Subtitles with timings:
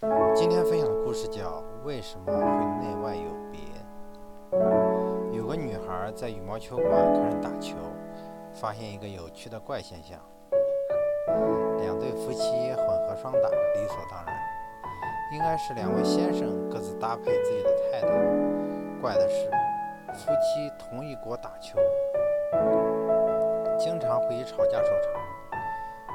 [0.00, 1.42] 今天分享的故事叫
[1.82, 3.60] 《为什么会内外有别》。
[5.32, 7.74] 有个女孩在羽毛球馆看人打球，
[8.54, 10.16] 发现一个有趣的怪现象：
[11.80, 14.36] 两对夫妻混合双打理所当然，
[15.32, 18.08] 应该是两位先生各自搭配自己的太太。
[19.02, 19.50] 怪的是，
[20.14, 21.76] 夫妻同一国打球，
[23.76, 25.20] 经常会以吵架收场。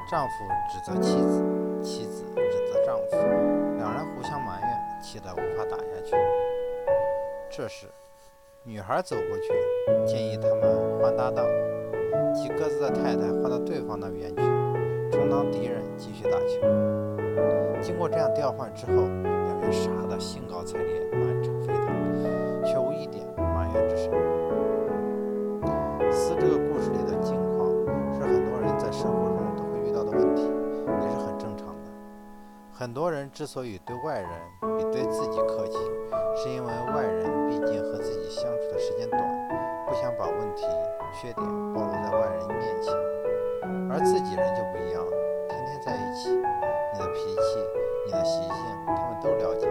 [0.10, 0.34] 丈夫
[0.72, 1.44] 指责妻子，
[1.84, 2.24] 妻子
[2.94, 3.18] 丈夫。
[3.78, 6.16] 两人互相埋怨，气得无法打下去。
[7.50, 7.88] 这时，
[8.64, 11.44] 女孩走过去，建议他们换搭档，
[12.36, 14.44] 即各自的太太换到对方那边去，
[15.12, 16.62] 充当敌人继续打球。
[17.82, 21.73] 经过这样调换之后，两人杀得兴高采烈，满场飞
[32.84, 34.30] 很多人之所以对外人
[34.78, 35.78] 比对自己客气，
[36.36, 39.24] 是因为外人毕竟和自己相处的时间短，
[39.88, 40.66] 不想把问题、
[41.14, 42.94] 缺点暴露在外人面前。
[43.90, 45.12] 而自己人就不一样了，
[45.48, 47.60] 天天在一起，你的脾气、
[48.06, 48.54] 你的习性，
[48.86, 49.66] 他们都了解，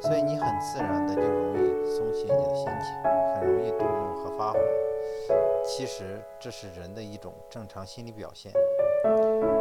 [0.00, 4.58] 所以你很自然的就容易松懈你的心情，很容易动怒和发火。
[5.64, 8.52] 其实这是人的一种正常心理表现。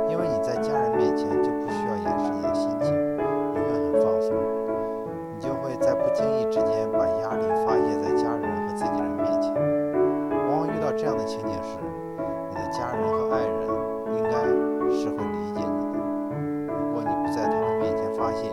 [0.09, 0.58] 因为你在
[11.09, 11.79] 这样的情景时，
[12.49, 13.65] 你的家人和爱人
[14.15, 14.45] 应该
[14.93, 15.97] 是会理解你的。
[16.69, 18.45] 如果你不在他们面前发泄，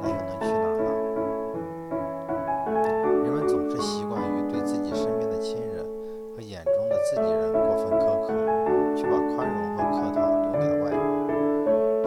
[0.00, 0.86] 那又能去哪儿呢？
[3.24, 5.84] 人们总是习惯于对自己身边的亲人
[6.36, 8.32] 和眼中的自己人过分苛刻，
[8.94, 9.58] 却把宽容。
[9.74, 11.02] 和客套留给了外人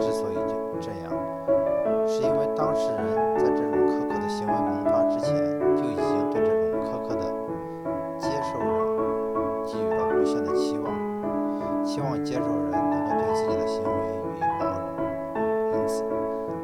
[0.00, 0.36] 之所以
[0.80, 1.12] 这样，
[2.08, 2.95] 是因为当时
[12.26, 13.90] 接受人能够对自己的行为
[14.26, 14.84] 予以包容。
[15.72, 16.02] 因此，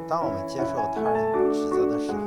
[0.08, 2.18] 当我们接受他人指责的时候，